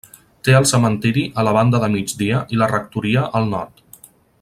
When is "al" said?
3.41-3.51